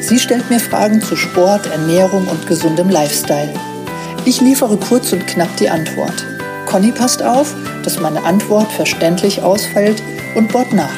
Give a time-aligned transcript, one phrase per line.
[0.00, 3.52] Sie stellt mir Fragen zu Sport, Ernährung und gesundem Lifestyle.
[4.24, 6.24] Ich liefere kurz und knapp die Antwort.
[6.66, 10.02] Conny passt auf, dass meine Antwort verständlich ausfällt
[10.34, 10.94] und bohrt nach.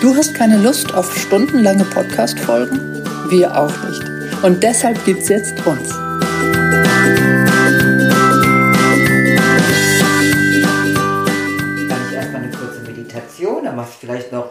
[0.00, 3.02] Du hast keine Lust auf stundenlange Podcast-Folgen?
[3.28, 4.02] Wir auch nicht.
[4.42, 5.90] Und deshalb gibt's jetzt uns.
[5.90, 6.08] Kann
[12.08, 14.49] ich erstmal eine kurze Meditation, dann machst du vielleicht noch.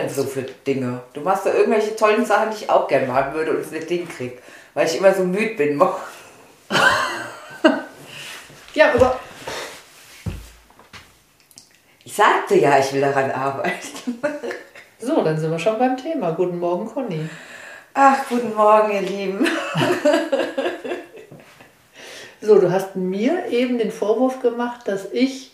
[0.00, 1.02] Denn so für Dinge?
[1.12, 3.88] Du machst da irgendwelche tollen Sachen, die ich auch gerne machen würde und es nicht
[3.88, 4.38] hinkriege,
[4.74, 5.82] weil ich immer so müde bin.
[8.72, 9.18] Ja, aber
[12.04, 14.18] Ich sagte ja, ich will daran arbeiten.
[15.00, 16.30] so, dann sind wir schon beim Thema.
[16.32, 17.28] Guten Morgen, Conny.
[17.94, 19.46] Ach, guten Morgen, ihr Lieben.
[22.42, 25.49] So, du hast mir eben den Vorwurf gemacht, dass ich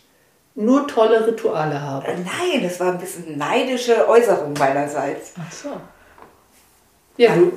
[0.56, 2.06] nur tolle Rituale habe.
[2.12, 5.34] Nein, das war ein bisschen neidische Äußerung meinerseits.
[5.38, 5.80] Ach so.
[7.18, 7.52] Ja, du,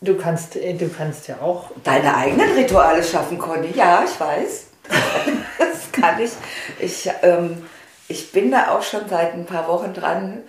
[0.00, 1.70] du, kannst, äh, du kannst ja auch.
[1.82, 3.72] Deine eigenen Rituale schaffen, Conny.
[3.74, 4.66] Ja, ich weiß.
[5.58, 6.32] Das kann ich.
[6.80, 7.64] Ich, ähm,
[8.08, 10.42] ich bin da auch schon seit ein paar Wochen dran,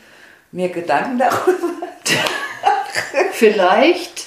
[0.51, 1.87] mir Gedanken darüber.
[3.31, 4.24] Vielleicht,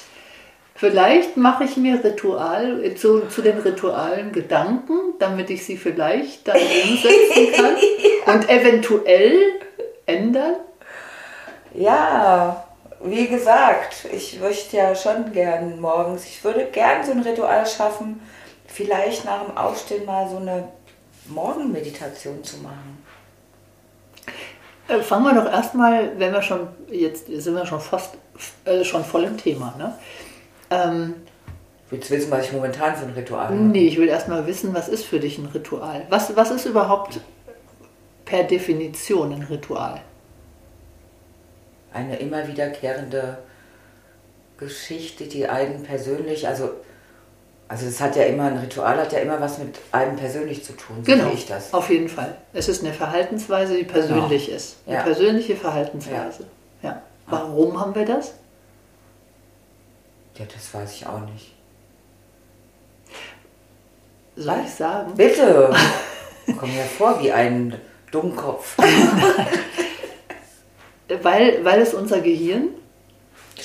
[0.79, 6.57] vielleicht mache ich mir Ritual, zu, zu den Ritualen Gedanken, damit ich sie vielleicht dann
[6.89, 9.61] umsetzen kann und eventuell
[10.06, 10.56] ändern.
[11.75, 12.65] Ja,
[13.03, 18.21] wie gesagt, ich möchte ja schon gern morgens, ich würde gern so ein Ritual schaffen,
[18.67, 20.69] vielleicht nach dem Aufstehen mal so eine
[21.27, 23.05] Morgenmeditation zu machen.
[24.88, 28.15] Äh, Fangen wir doch erstmal, wenn wir schon, jetzt sind wir schon fast
[28.65, 29.75] äh, schon voll im Thema.
[29.77, 29.94] Ne?
[30.71, 31.15] Ähm,
[31.91, 33.55] Willst du wissen, was ich momentan für ein Ritual mache?
[33.62, 36.03] nee, ich will erstmal wissen, was ist für dich ein Ritual?
[36.11, 37.19] Was, was ist überhaupt
[38.27, 40.01] per Definition ein Ritual?
[41.95, 43.39] Eine immer wiederkehrende
[44.59, 46.71] Geschichte, die einen persönlich, also,
[47.69, 50.75] also es hat ja immer, ein Ritual hat ja immer was mit einem persönlich zu
[50.75, 51.73] tun, so Genau, sehe ich das.
[51.73, 52.37] auf jeden Fall.
[52.53, 54.77] Es ist eine Verhaltensweise, die persönlich ist.
[54.87, 55.03] Eine Ja.
[55.05, 56.45] persönliche Verhaltensweise.
[56.83, 57.03] Ja.
[57.27, 58.35] Warum haben wir das?
[60.38, 61.54] Ja, das weiß ich auch nicht.
[64.37, 65.15] Soll ich sagen?
[65.16, 65.75] Bitte!
[66.59, 67.75] Komm mir vor wie ein
[68.12, 68.76] Dummkopf.
[71.22, 72.69] Weil, weil es unser Gehirn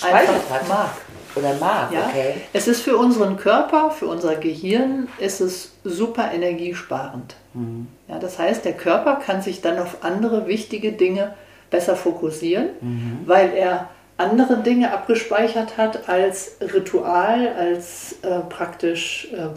[0.02, 0.68] einfach hat.
[0.70, 0.92] mag.
[1.36, 2.08] Oder mag, Ja?
[2.08, 2.36] okay.
[2.54, 7.36] Es ist für unseren Körper, für unser Gehirn, ist es super energiesparend.
[7.54, 7.88] Mhm.
[8.08, 11.34] Ja, das heißt, der Körper kann sich dann auf andere wichtige Dinge
[11.70, 13.20] besser fokussieren, Mhm.
[13.26, 19.48] weil er andere Dinge abgespeichert hat als Ritual, als äh, praktisch äh,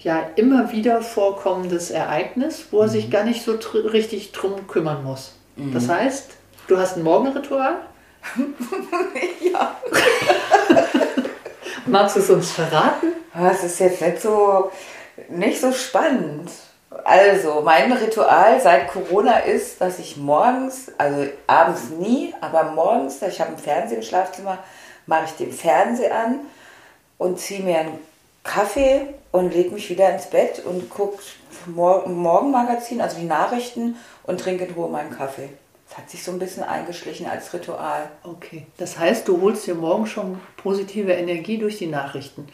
[0.00, 2.90] ja, immer wieder vorkommendes Ereignis, wo er Mhm.
[2.90, 5.34] sich gar nicht so tr richtig drum kümmern muss.
[5.56, 6.30] Das heißt,
[6.66, 7.76] du hast ein Morgenritual?
[9.40, 9.76] Ja.
[11.86, 13.08] Magst du es uns verraten?
[13.34, 14.70] Das ist jetzt nicht so,
[15.28, 16.50] nicht so spannend.
[17.02, 23.40] Also, mein Ritual seit Corona ist, dass ich morgens, also abends nie, aber morgens, ich
[23.40, 24.58] habe einen Fernseher im Schlafzimmer,
[25.06, 26.40] mache ich den Fernseher an
[27.18, 27.98] und ziehe mir einen
[28.44, 31.18] Kaffee und lege mich wieder ins Bett und gucke
[31.66, 35.48] Morgenmagazin, also die Nachrichten und trinke in Ruhe meinen Kaffee.
[35.88, 38.08] Das hat sich so ein bisschen eingeschlichen als Ritual.
[38.22, 42.48] Okay, das heißt, du holst dir morgen schon positive Energie durch die Nachrichten.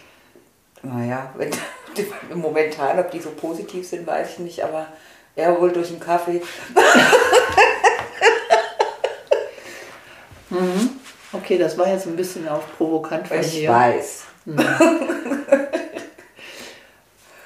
[0.82, 1.50] Naja, wenn,
[2.34, 4.86] momentan, ob die so positiv sind, weiß ich nicht, aber
[5.36, 6.42] eher wohl durch den Kaffee.
[11.32, 13.70] Okay, das war jetzt ein bisschen auch provokant von Ich dir.
[13.70, 14.24] weiß.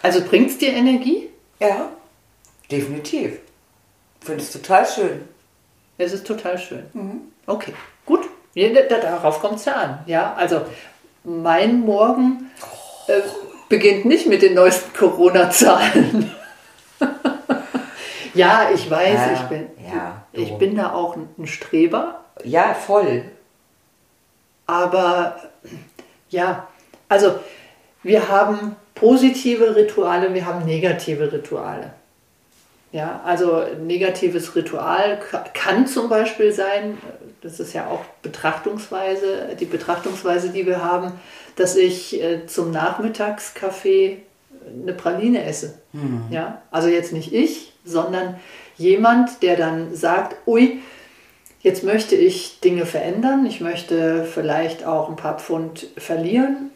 [0.02, 1.28] Also bringt es dir Energie?
[1.60, 1.90] Ja,
[2.70, 3.38] definitiv.
[4.20, 5.28] Finde es total schön.
[5.98, 6.86] Es ist total schön.
[6.94, 7.20] Mhm.
[7.46, 7.74] Okay,
[8.06, 8.26] gut.
[8.54, 9.98] Ja, da- da- darauf kommt es ja an.
[10.06, 10.62] Ja, also
[11.24, 12.50] mein Morgen
[13.06, 13.20] äh,
[13.68, 16.30] beginnt nicht mit den neuesten Corona-Zahlen.
[18.34, 22.20] ja, ich weiß, Ja, ich, bin, ja, ich bin da auch ein Streber.
[22.44, 23.24] Ja, voll.
[24.66, 25.36] Aber
[26.30, 26.66] ja,
[27.08, 27.38] also
[28.02, 31.92] wir haben positive Rituale, wir haben negative Rituale.
[32.92, 36.96] Ja, also ein negatives Ritual ka- kann zum Beispiel sein,
[37.44, 41.12] das ist ja auch Betrachtungsweise, die Betrachtungsweise, die wir haben,
[41.56, 44.22] dass ich äh, zum Nachmittagskaffee
[44.82, 45.78] eine Praline esse.
[45.92, 46.24] Mhm.
[46.30, 46.62] Ja?
[46.70, 48.36] Also jetzt nicht ich, sondern
[48.78, 50.80] jemand, der dann sagt, ui,
[51.60, 56.70] jetzt möchte ich Dinge verändern, ich möchte vielleicht auch ein paar Pfund verlieren,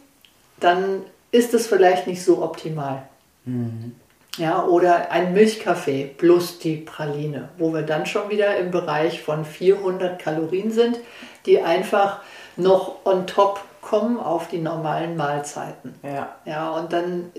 [0.60, 3.08] dann ist es vielleicht nicht so optimal.
[3.46, 3.94] Mhm.
[4.38, 9.44] Ja, oder ein Milchkaffee plus die Praline, wo wir dann schon wieder im Bereich von
[9.44, 10.98] 400 Kalorien sind,
[11.44, 12.20] die einfach
[12.56, 15.94] noch on top kommen auf die normalen Mahlzeiten.
[16.02, 16.36] Ja.
[16.44, 17.32] Ja, und dann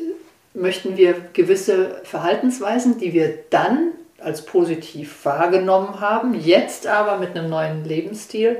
[0.53, 7.49] möchten wir gewisse Verhaltensweisen, die wir dann als positiv wahrgenommen haben, jetzt aber mit einem
[7.49, 8.57] neuen Lebensstil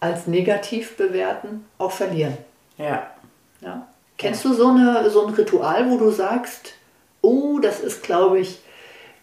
[0.00, 2.36] als negativ bewerten, auch verlieren.
[2.78, 3.10] Ja.
[3.60, 3.86] ja.
[4.16, 6.74] Kennst du so, eine, so ein Ritual, wo du sagst,
[7.28, 8.60] oh, das ist, glaube ich,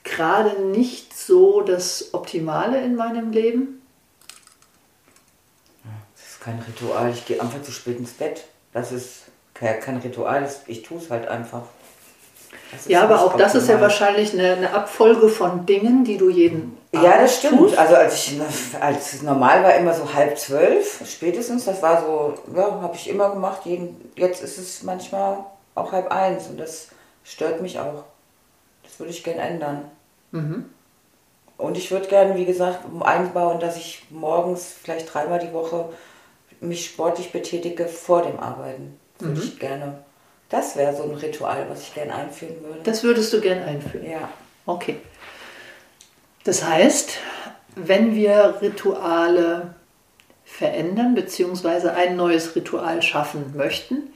[0.04, 3.82] gerade nicht so das Optimale in meinem Leben?
[6.16, 7.12] Das ist kein Ritual.
[7.12, 8.46] Ich gehe einfach zu spät ins Bett.
[8.74, 9.24] Das ist
[9.54, 10.48] kein Ritual.
[10.68, 11.64] Ich tue es halt einfach.
[12.88, 16.78] Ja, aber auch das ist ja wahrscheinlich eine, eine, Abfolge von Dingen, die du jeden
[16.92, 17.60] Ja, das stimmt.
[17.60, 17.78] Tust.
[17.78, 18.40] Also als ich
[18.80, 23.10] als es normal war, immer so halb zwölf, spätestens, das war so, ja, habe ich
[23.10, 23.62] immer gemacht.
[23.66, 26.88] Jeden, jetzt ist es manchmal auch halb eins und das
[27.26, 28.06] stört mich auch.
[28.84, 29.92] Das würde ich gerne ändern.
[30.32, 30.70] Mhm.
[31.58, 35.90] Und ich würde gerne, wie gesagt, einbauen, dass ich morgens vielleicht dreimal die Woche
[36.62, 38.98] mich sportlich betätige vor dem Arbeiten.
[39.18, 39.48] Das würde mhm.
[39.48, 40.06] ich gerne
[40.50, 42.80] das wäre so ein Ritual, was ich gerne einführen würde.
[42.84, 44.10] Das würdest du gerne einführen?
[44.10, 44.30] Ja.
[44.66, 44.98] Okay.
[46.44, 47.18] Das heißt,
[47.76, 49.74] wenn wir Rituale
[50.44, 51.90] verändern bzw.
[51.90, 54.14] ein neues Ritual schaffen möchten,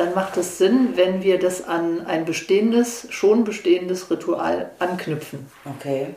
[0.00, 5.46] dann macht es Sinn, wenn wir das an ein bestehendes, schon bestehendes Ritual anknüpfen.
[5.78, 6.14] Okay.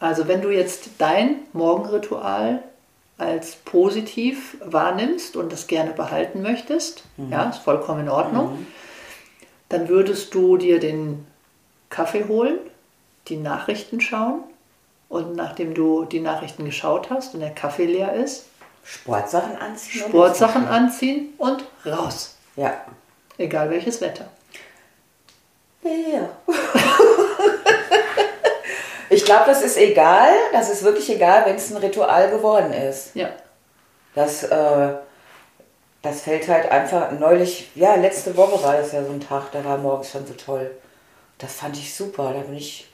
[0.00, 2.62] Also wenn du jetzt dein Morgenritual
[3.18, 7.32] als positiv wahrnimmst und das gerne behalten möchtest, mhm.
[7.32, 8.60] ja, ist vollkommen in Ordnung.
[8.60, 8.66] Mhm
[9.68, 11.26] dann würdest du dir den
[11.90, 12.58] Kaffee holen,
[13.28, 14.42] die Nachrichten schauen
[15.08, 18.46] und nachdem du die Nachrichten geschaut hast und der Kaffee leer ist,
[18.84, 20.02] Sportsachen anziehen.
[20.08, 22.36] Sportsachen anziehen und raus.
[22.56, 22.80] Ja.
[23.38, 24.28] Egal welches Wetter.
[25.82, 26.28] Ja.
[29.10, 30.30] ich glaube, das ist egal.
[30.52, 33.14] Das ist wirklich egal, wenn es ein Ritual geworden ist.
[33.14, 33.30] Ja.
[34.14, 34.94] Das äh,
[36.02, 39.64] das fällt halt einfach neulich, ja, letzte Woche war das ja so ein Tag, da
[39.64, 40.70] war morgens schon so toll.
[41.38, 42.32] Das fand ich super.
[42.34, 42.88] Da bin ich,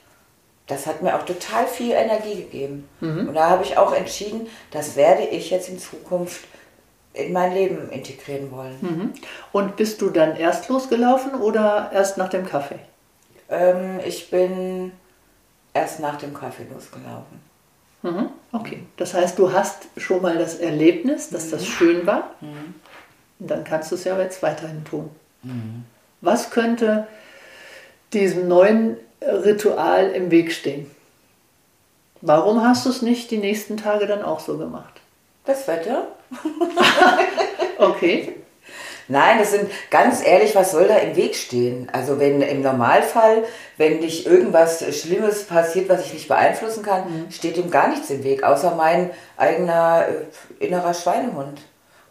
[0.67, 2.89] das hat mir auch total viel Energie gegeben.
[3.01, 3.29] Mhm.
[3.29, 6.45] Und da habe ich auch entschieden, das werde ich jetzt in Zukunft
[7.15, 8.77] in mein Leben integrieren wollen.
[8.81, 9.13] Mhm.
[9.51, 12.79] Und bist du dann erst losgelaufen oder erst nach dem Kaffee?
[13.49, 14.91] Ähm, ich bin
[15.73, 17.39] erst nach dem Kaffee losgelaufen.
[18.01, 18.29] Mhm.
[18.51, 21.65] Okay, das heißt, du hast schon mal das Erlebnis, dass das mhm.
[21.65, 22.31] schön war.
[22.41, 22.75] Mhm.
[23.39, 25.09] Und dann kannst du es ja jetzt weiterhin tun.
[25.43, 25.85] Mhm.
[26.21, 27.07] Was könnte
[28.13, 30.89] diesem neuen Ritual im Weg stehen?
[32.21, 35.01] Warum hast du es nicht die nächsten Tage dann auch so gemacht?
[35.45, 36.07] Das Wetter.
[37.77, 38.33] okay.
[39.07, 41.87] Nein, das sind ganz ehrlich, was soll da im Weg stehen?
[41.91, 43.43] Also wenn im Normalfall,
[43.77, 47.31] wenn nicht irgendwas Schlimmes passiert, was ich nicht beeinflussen kann, mhm.
[47.31, 50.05] steht ihm gar nichts im Weg, außer mein eigener
[50.59, 51.61] äh, innerer Schweinehund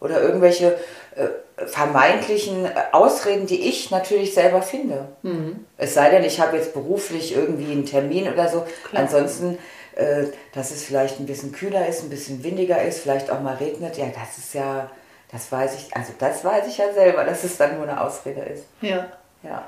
[0.01, 0.77] oder irgendwelche
[1.17, 1.27] äh,
[1.67, 5.09] vermeintlichen Ausreden, die ich natürlich selber finde.
[5.23, 5.65] Mhm.
[5.77, 8.65] Es sei denn, ich habe jetzt beruflich irgendwie einen Termin oder so.
[8.89, 9.03] Klar.
[9.03, 9.59] Ansonsten,
[9.97, 13.57] äh, dass es vielleicht ein bisschen kühler ist, ein bisschen windiger ist, vielleicht auch mal
[13.57, 14.91] regnet, ja, das ist ja,
[15.31, 18.43] das weiß ich, also das weiß ich ja selber, dass es dann nur eine Ausrede
[18.43, 18.65] ist.
[18.81, 19.09] Ja.
[19.43, 19.65] Ja.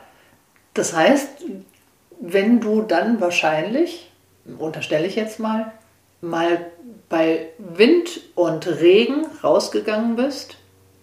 [0.74, 1.28] Das heißt,
[2.20, 4.12] wenn du dann wahrscheinlich,
[4.58, 5.72] unterstelle ich jetzt mal,
[6.20, 6.66] mal
[7.08, 10.56] bei Wind und Regen rausgegangen bist,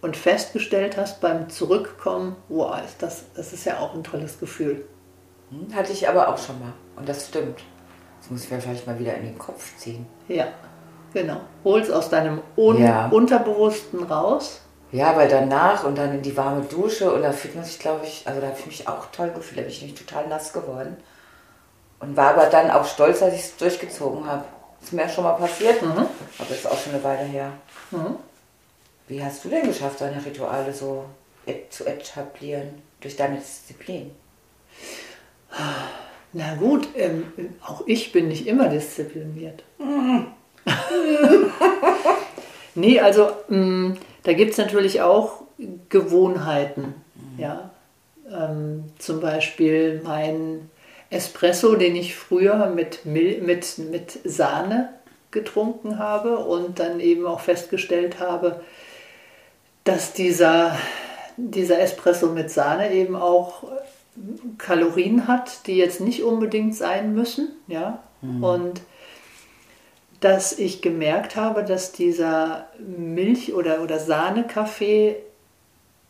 [0.03, 4.85] und festgestellt hast beim Zurückkommen, wow, ist das, das ist ja auch ein tolles Gefühl.
[5.49, 6.73] Hm, hatte ich aber auch schon mal.
[6.97, 7.61] Und das stimmt.
[8.23, 10.05] Das muss ich mir vielleicht mal wieder in den Kopf ziehen.
[10.29, 10.47] Ja,
[11.13, 11.41] genau.
[11.65, 13.09] Hol es aus deinem Un ja.
[13.09, 14.61] Unterbewussten raus.
[14.93, 18.05] Ja, weil danach und dann in die warme Dusche und da fühlt man sich, glaube
[18.05, 20.53] ich, also da habe ich mich auch toll gefühlt, da bin ich nämlich total nass
[20.53, 20.95] geworden.
[21.99, 24.45] Und war aber dann auch stolz, dass ich es durchgezogen habe.
[24.81, 25.89] Ist mir ja schon mal passiert, mhm.
[25.91, 27.51] aber das ist auch schon eine Weile her.
[27.91, 28.15] Mhm.
[29.07, 31.03] Wie hast du denn geschafft, deine Rituale so
[31.69, 34.15] zu etablieren durch deine Disziplin?
[36.33, 37.25] Na gut, ähm,
[37.63, 39.63] auch ich bin nicht immer diszipliniert.
[42.75, 45.41] Nee, also mh, mm, da gibt es natürlich auch
[45.89, 46.95] Gewohnheiten.
[47.15, 47.39] Mhm.
[47.39, 47.71] Ja?
[48.31, 50.69] Ähm, zum Beispiel mein
[51.09, 54.89] Espresso, den ich früher mit, Mil mit, mit Sahne
[55.31, 58.61] getrunken habe und dann eben auch festgestellt habe,
[59.83, 60.77] dass dieser,
[61.37, 63.63] dieser Espresso mit Sahne eben auch
[64.57, 67.49] Kalorien hat, die jetzt nicht unbedingt sein müssen.
[67.67, 68.03] Ja?
[68.21, 68.43] Mhm.
[68.43, 68.81] Und
[70.19, 75.17] dass ich gemerkt habe, dass dieser Milch- oder, oder Sahne-Kaffee,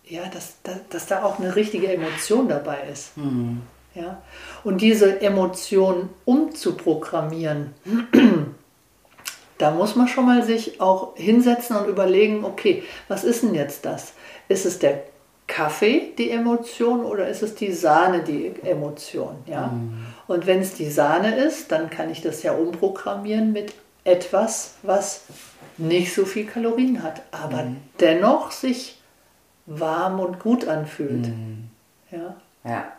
[0.05, 3.17] ja, dass, dass, dass, da auch eine richtige Emotion dabei ist.
[3.17, 3.61] Mhm.
[3.95, 4.21] Ja?
[4.63, 7.73] Und diese Emotion umzuprogrammieren,
[9.57, 13.85] da muss man schon mal sich auch hinsetzen und überlegen, okay, was ist denn jetzt
[13.85, 14.13] das?
[14.47, 15.03] Ist es der
[15.47, 19.35] Kaffee die Emotion oder ist es die Sahne die Emotion?
[19.45, 19.67] Ja?
[19.67, 20.05] Mhm.
[20.27, 23.73] Und wenn es die Sahne ist, dann kann ich das ja umprogrammieren mit
[24.03, 25.25] etwas, was
[25.77, 27.77] nicht so viel Kalorien hat, aber mhm.
[27.99, 29.01] dennoch sich
[29.65, 31.27] warm und gut anfühlt.
[31.27, 31.69] Mhm.
[32.11, 32.35] Ja?
[32.63, 32.91] ja.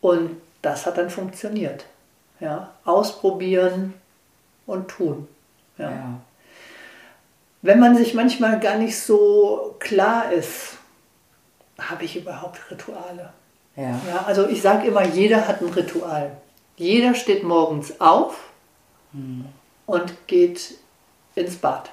[0.00, 1.84] Und das hat dann funktioniert.
[2.40, 2.70] Ja?
[2.84, 3.94] Ausprobieren
[4.66, 5.28] und tun.
[5.78, 5.90] Ja.
[5.90, 6.20] ja.
[7.62, 10.78] Wenn man sich manchmal gar nicht so klar ist,
[11.80, 13.32] habe ich überhaupt Rituale?
[13.76, 14.00] Ja.
[14.06, 16.36] ja also ich sage immer, jeder hat ein Ritual.
[16.76, 18.36] Jeder steht morgens auf
[19.12, 19.44] hm.
[19.86, 20.74] und geht
[21.34, 21.90] ins Bad.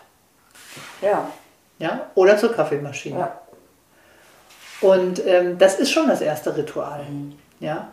[1.02, 1.32] Ja.
[1.80, 3.20] Ja, oder zur Kaffeemaschine.
[3.20, 3.42] Ja.
[4.82, 7.04] Und ähm, das ist schon das erste Ritual.
[7.04, 7.38] Mhm.
[7.60, 7.90] Ja.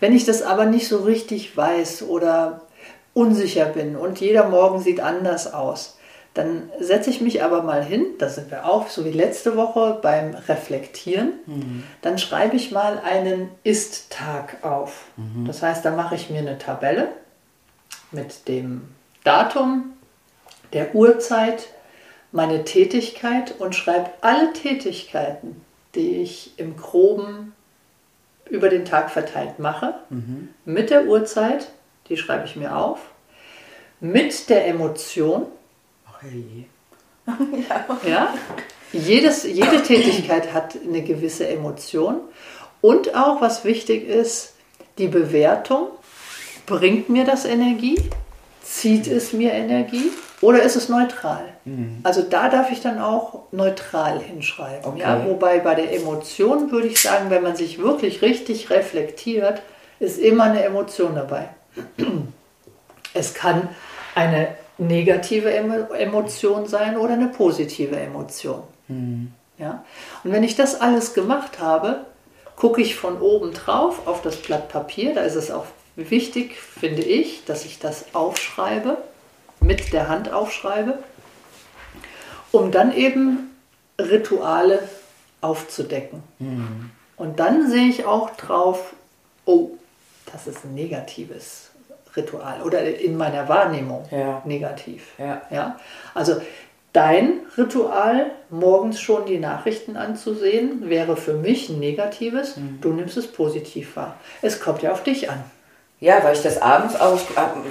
[0.00, 2.62] Wenn ich das aber nicht so richtig weiß oder
[3.12, 5.98] unsicher bin und jeder Morgen sieht anders aus,
[6.34, 9.98] dann setze ich mich aber mal hin, da sind wir auch, so wie letzte Woche
[10.02, 11.84] beim Reflektieren, mhm.
[12.02, 15.04] dann schreibe ich mal einen Ist-Tag auf.
[15.16, 15.46] Mhm.
[15.46, 17.08] Das heißt, da mache ich mir eine Tabelle
[18.10, 18.82] mit dem
[19.22, 19.92] Datum,
[20.72, 21.68] der Uhrzeit,
[22.32, 25.62] meine Tätigkeit und schreibe alle Tätigkeiten,
[25.94, 27.54] die ich im groben
[28.50, 30.48] über den Tag verteilt mache, mhm.
[30.64, 31.70] mit der Uhrzeit,
[32.08, 32.98] die schreibe ich mir auf,
[34.00, 35.46] mit der Emotion.
[37.68, 37.86] Ja.
[38.08, 38.34] ja.
[38.92, 42.20] Jedes, jede Tätigkeit hat eine gewisse Emotion.
[42.80, 44.54] Und auch, was wichtig ist,
[44.98, 45.88] die Bewertung.
[46.66, 47.98] Bringt mir das Energie?
[48.62, 50.10] Zieht es mir Energie?
[50.40, 51.44] Oder ist es neutral?
[51.64, 52.00] Mhm.
[52.02, 54.84] Also da darf ich dann auch neutral hinschreiben.
[54.84, 55.00] Okay.
[55.00, 55.24] Ja?
[55.26, 59.62] Wobei bei der Emotion würde ich sagen, wenn man sich wirklich richtig reflektiert,
[60.00, 61.48] ist immer eine Emotion dabei.
[63.16, 63.68] Es kann
[64.16, 68.62] eine negative Emotion sein oder eine positive Emotion.
[68.88, 69.32] Mhm.
[69.58, 69.84] Ja?
[70.24, 72.06] Und wenn ich das alles gemacht habe,
[72.56, 75.14] gucke ich von oben drauf auf das Blatt Papier.
[75.14, 75.66] Da ist es auch
[75.96, 78.98] wichtig, finde ich, dass ich das aufschreibe,
[79.60, 80.98] mit der Hand aufschreibe,
[82.52, 83.50] um dann eben
[83.98, 84.88] Rituale
[85.40, 86.22] aufzudecken.
[86.38, 86.90] Mhm.
[87.16, 88.92] Und dann sehe ich auch drauf,
[89.44, 89.70] oh,
[90.32, 91.70] das ist ein negatives
[92.16, 94.42] Ritual oder in meiner Wahrnehmung ja.
[94.44, 95.08] negativ.
[95.18, 95.42] Ja.
[95.50, 95.78] Ja?
[96.14, 96.40] Also
[96.92, 102.56] dein Ritual, morgens schon die Nachrichten anzusehen, wäre für mich ein negatives.
[102.56, 102.78] Mhm.
[102.80, 104.16] Du nimmst es positiv wahr.
[104.42, 105.44] Es kommt ja auf dich an.
[106.00, 107.18] Ja, weil ich das abends auch,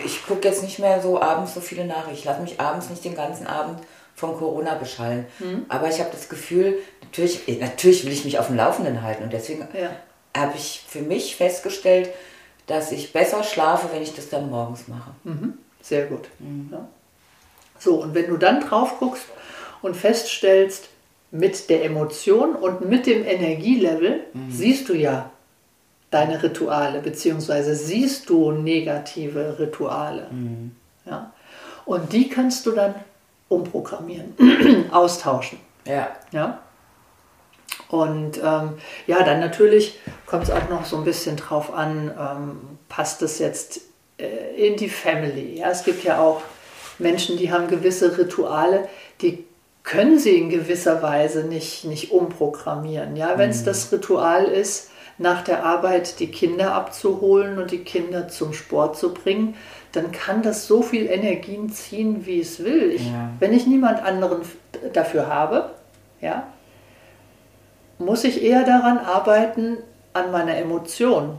[0.04, 2.14] ich gucke jetzt nicht mehr so abends so viele Nachrichten.
[2.14, 3.80] Ich lasse mich abends nicht den ganzen Abend
[4.16, 5.26] von Corona beschallen.
[5.40, 5.66] Mhm.
[5.70, 9.24] Aber ich habe das Gefühl, natürlich, natürlich will ich mich auf dem Laufenden halten.
[9.24, 9.90] Und deswegen ja.
[10.36, 12.10] habe ich für mich festgestellt,
[12.68, 15.12] dass ich besser schlafe, wenn ich das dann morgens mache.
[15.24, 15.54] Mhm.
[15.82, 16.30] Sehr gut.
[16.40, 16.70] Mhm.
[16.72, 16.88] Ja.
[17.80, 19.26] So, und wenn du dann drauf guckst
[19.82, 20.90] und feststellst,
[21.34, 24.52] mit der Emotion und mit dem Energielevel mhm.
[24.52, 25.32] siehst du ja
[26.12, 30.28] deine Rituale, beziehungsweise siehst du negative Rituale.
[30.30, 30.76] Mhm.
[31.08, 31.34] Ja?
[31.86, 32.94] Und die kannst du dann
[33.50, 34.36] umprogrammieren,
[34.92, 35.58] austauschen.
[35.86, 36.10] Ja.
[36.32, 36.60] ja?
[37.94, 38.74] Und ähm,
[39.06, 42.58] ja, dann natürlich kommt es auch noch so ein bisschen drauf an, ähm,
[42.90, 43.82] passt es jetzt
[44.18, 45.60] äh, in die Family.
[45.60, 46.42] Ja, es gibt ja auch
[46.98, 48.90] Menschen, die haben gewisse Rituale,
[49.22, 49.46] die
[49.84, 53.16] können sie in gewisser Weise nicht, nicht umprogrammieren.
[53.16, 53.66] Ja, wenn es mhm.
[53.66, 59.14] das Ritual ist, nach der Arbeit die Kinder abzuholen und die Kinder zum Sport zu
[59.14, 59.54] bringen,
[59.92, 62.92] dann kann das so viel Energien ziehen, wie es will.
[62.92, 63.30] Ich, ja.
[63.38, 64.42] Wenn ich niemand anderen
[64.94, 65.70] dafür habe,
[66.22, 66.48] ja,
[68.06, 69.78] muss ich eher daran arbeiten,
[70.14, 71.38] an meiner Emotion,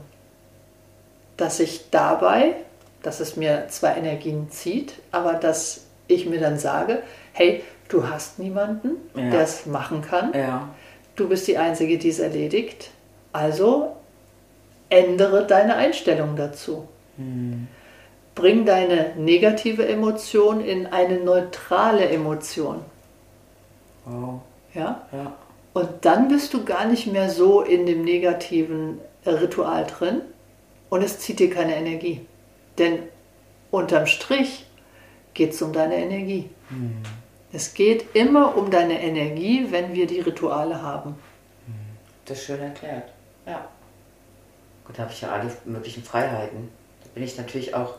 [1.36, 2.54] dass ich dabei,
[3.02, 7.02] dass es mir zwar Energien zieht, aber dass ich mir dann sage,
[7.32, 9.30] hey, du hast niemanden, ja.
[9.30, 10.32] der es machen kann.
[10.34, 10.68] Ja.
[11.16, 12.90] Du bist die Einzige, die es erledigt.
[13.32, 13.96] Also
[14.88, 16.88] ändere deine Einstellung dazu.
[17.16, 17.68] Hm.
[18.34, 22.80] Bring deine negative Emotion in eine neutrale Emotion.
[24.04, 24.40] Wow.
[24.74, 25.02] Ja?
[25.12, 25.32] ja.
[25.74, 30.22] Und dann bist du gar nicht mehr so in dem negativen Ritual drin
[30.88, 32.24] und es zieht dir keine Energie.
[32.78, 33.00] Denn
[33.70, 34.66] unterm Strich
[35.34, 36.48] geht es um deine Energie.
[37.52, 41.16] Es geht immer um deine Energie, wenn wir die Rituale haben.
[42.24, 43.12] Das ist schön erklärt.
[43.46, 43.68] Ja.
[44.86, 46.68] Gut, da habe ich ja alle möglichen Freiheiten.
[47.02, 47.94] Da bin ich natürlich auch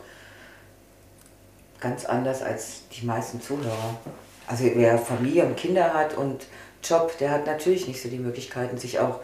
[1.80, 3.96] ganz anders als die meisten Zuhörer.
[4.46, 6.46] Also wer Familie und Kinder hat und
[6.88, 9.20] Job, der hat natürlich nicht so die Möglichkeiten, sich auch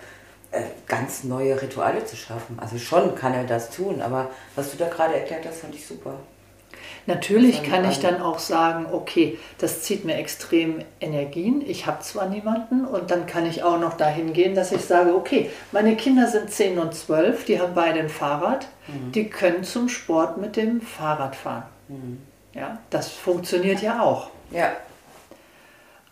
[0.50, 2.59] äh, ganz neue Rituale zu schaffen.
[2.61, 5.87] Also schon kann er das tun, aber was du da gerade erklärt hast, fand ich
[5.87, 6.14] super.
[7.07, 11.62] Natürlich kann ich dann auch sagen, okay, das zieht mir extrem Energien.
[11.66, 15.14] Ich habe zwar niemanden und dann kann ich auch noch dahin gehen, dass ich sage,
[15.14, 19.11] okay, meine Kinder sind 10 und 12, die haben beide ein Fahrrad, mhm.
[19.12, 21.64] die können zum Sport mit dem Fahrrad fahren.
[21.88, 22.19] Mhm.
[22.54, 24.31] Ja, das funktioniert ja auch.
[24.50, 24.73] Ja.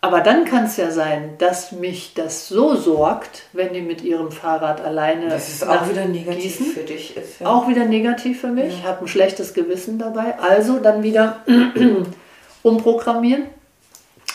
[0.03, 4.31] Aber dann kann es ja sein, dass mich das so sorgt, wenn die mit ihrem
[4.31, 5.29] Fahrrad alleine.
[5.29, 7.15] Das ist auch wieder negativ gießen, für dich.
[7.15, 7.47] Ist, ja.
[7.47, 8.81] Auch wieder negativ für mich.
[8.81, 8.89] Ja.
[8.89, 10.39] Habe ein schlechtes Gewissen dabei.
[10.39, 11.45] Also dann wieder
[12.63, 13.43] umprogrammieren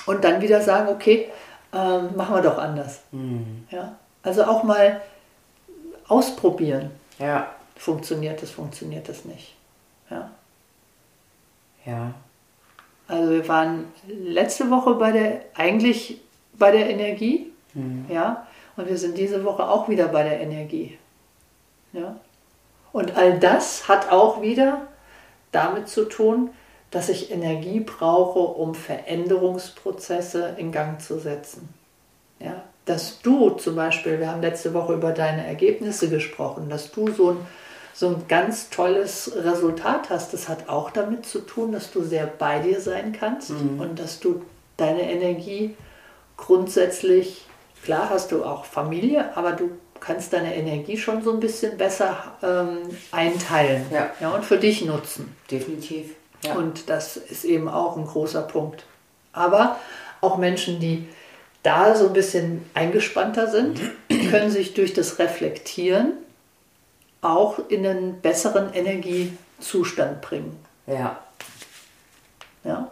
[0.07, 1.33] und dann wieder sagen, okay,
[1.75, 3.01] ähm, machen wir doch anders.
[3.11, 3.67] Mhm.
[3.71, 3.97] Ja?
[4.23, 5.01] Also auch mal
[6.07, 6.93] ausprobieren.
[7.19, 7.51] Ja.
[7.75, 9.57] Funktioniert das, funktioniert das nicht.
[10.11, 10.31] Ja.
[11.85, 12.15] Ja.
[13.09, 16.21] Also wir waren letzte Woche bei der, eigentlich
[16.59, 18.07] bei der Energie, mhm.
[18.09, 18.47] ja,
[18.77, 20.99] und wir sind diese Woche auch wieder bei der Energie.
[21.93, 22.17] Ja.
[22.93, 24.83] Und all das hat auch wieder
[25.53, 26.51] damit zu tun,
[26.91, 31.69] dass ich Energie brauche, um Veränderungsprozesse in Gang zu setzen.
[32.39, 37.11] Ja, dass du zum Beispiel, wir haben letzte Woche über deine Ergebnisse gesprochen, dass du
[37.11, 37.47] so ein
[37.97, 40.35] so ein ganz tolles Resultat hast.
[40.35, 43.81] Das hat auch damit zu tun, dass du sehr bei dir sein kannst mhm.
[43.81, 44.43] und dass du
[44.77, 45.75] deine Energie
[46.37, 47.47] grundsätzlich,
[47.83, 52.19] klar hast du auch Familie, aber du kannst deine Energie schon so ein bisschen besser
[52.43, 52.81] ähm,
[53.13, 54.11] einteilen ja.
[54.21, 55.35] Ja, und für dich nutzen.
[55.51, 56.11] Definitiv.
[56.45, 56.55] Ja.
[56.55, 58.85] Und das ist eben auch ein großer Punkt.
[59.33, 59.81] Aber
[60.21, 61.09] auch Menschen, die
[61.63, 63.81] da so ein bisschen eingespannter sind,
[64.31, 66.13] können sich durch das Reflektieren
[67.21, 70.59] auch in einen besseren Energiezustand bringen.
[70.87, 71.19] Ja.
[72.65, 72.91] Ja.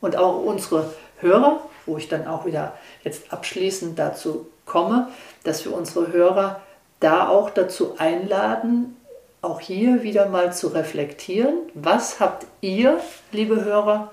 [0.00, 5.08] Und auch unsere Hörer, wo ich dann auch wieder jetzt abschließend dazu komme,
[5.44, 6.60] dass wir unsere Hörer
[7.00, 8.96] da auch dazu einladen,
[9.42, 13.00] auch hier wieder mal zu reflektieren, was habt ihr,
[13.32, 14.12] liebe Hörer,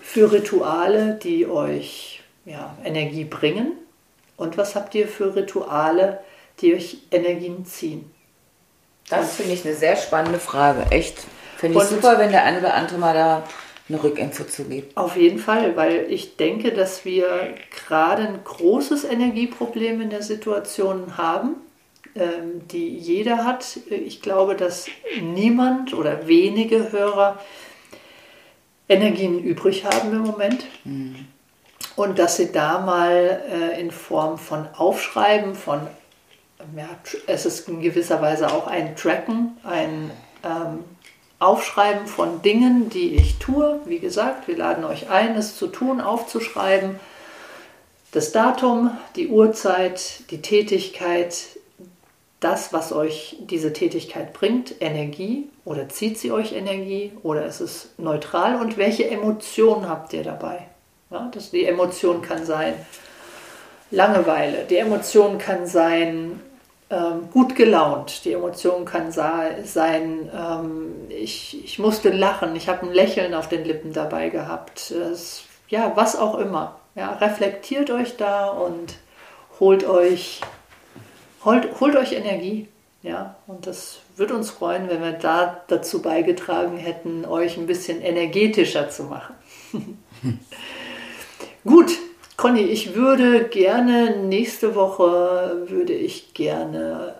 [0.00, 3.72] für Rituale, die euch ja, Energie bringen
[4.36, 6.20] und was habt ihr für Rituale,
[6.60, 8.10] die euch Energien ziehen.
[9.10, 10.86] Das finde ich eine sehr spannende Frage.
[10.90, 11.18] Echt.
[11.56, 13.42] Finde ich super, wenn der eine oder andere mal da
[13.88, 14.96] eine Rückinfo zu gibt.
[14.96, 17.54] Auf jeden Fall, weil ich denke, dass wir
[17.86, 21.56] gerade ein großes Energieproblem in der Situation haben,
[22.14, 23.80] ähm, die jeder hat.
[23.90, 24.86] Ich glaube, dass
[25.20, 27.38] niemand oder wenige Hörer
[28.88, 30.64] Energien übrig haben im Moment.
[30.84, 31.26] Mhm.
[31.96, 35.86] Und dass sie da mal äh, in Form von Aufschreiben, von
[36.76, 36.88] ja,
[37.26, 40.10] es ist in gewisser Weise auch ein Tracken, ein
[40.44, 40.84] ähm,
[41.38, 43.80] Aufschreiben von Dingen, die ich tue.
[43.86, 47.00] Wie gesagt, wir laden euch ein, es zu tun, aufzuschreiben.
[48.12, 51.34] Das Datum, die Uhrzeit, die Tätigkeit,
[52.40, 57.90] das, was euch diese Tätigkeit bringt, Energie oder zieht sie euch Energie oder ist es
[57.98, 60.66] neutral und welche Emotionen habt ihr dabei?
[61.10, 62.74] Ja, das, die Emotion kann sein
[63.90, 66.40] Langeweile, die Emotion kann sein
[66.90, 68.24] ähm, gut gelaunt.
[68.24, 73.64] Die Emotion kann sein, ähm, ich, ich musste lachen, ich habe ein Lächeln auf den
[73.64, 74.90] Lippen dabei gehabt.
[74.90, 76.80] Es, ja, was auch immer.
[76.96, 78.96] Ja, reflektiert euch da und
[79.60, 80.40] holt euch,
[81.44, 82.68] holt, holt euch Energie.
[83.02, 88.02] Ja, und das würde uns freuen, wenn wir da dazu beigetragen hätten, euch ein bisschen
[88.02, 89.34] energetischer zu machen.
[91.64, 91.92] Gut,
[92.40, 97.16] Conny, ich würde gerne, nächste Woche würde ich gerne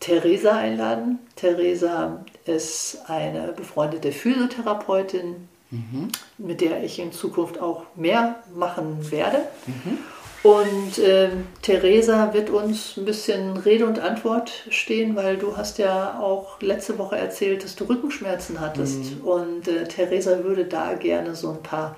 [0.00, 1.18] Theresa einladen.
[1.36, 6.08] Theresa ist eine befreundete Physiotherapeutin, mhm.
[6.38, 9.42] mit der ich in Zukunft auch mehr machen werde.
[9.66, 9.98] Mhm.
[10.42, 11.28] Und äh,
[11.60, 16.96] Theresa wird uns ein bisschen Rede und Antwort stehen, weil du hast ja auch letzte
[16.96, 19.16] Woche erzählt, dass du Rückenschmerzen hattest.
[19.16, 19.20] Mhm.
[19.20, 21.94] Und äh, Theresa würde da gerne so ein paar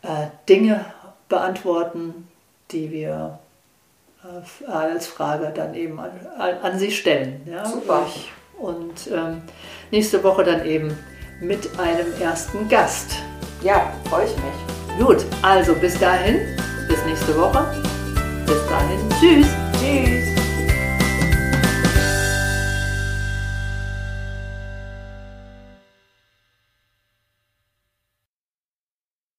[0.00, 0.86] äh, Dinge
[1.28, 2.28] beantworten,
[2.70, 3.38] die wir
[4.24, 7.42] äh, als Frage dann eben an, an Sie stellen.
[7.46, 7.64] Ja?
[7.64, 8.06] Super.
[8.58, 9.42] Und ähm,
[9.90, 10.96] nächste Woche dann eben
[11.40, 13.12] mit einem ersten Gast.
[13.62, 15.06] Ja, freue ich mich.
[15.06, 16.40] Gut, also bis dahin,
[16.88, 17.64] bis nächste Woche.
[18.46, 19.46] Bis dahin, tschüss.
[19.78, 20.37] Tschüss.